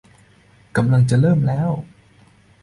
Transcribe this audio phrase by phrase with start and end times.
[0.75, 1.71] กำลังจะเริ่มแล้ว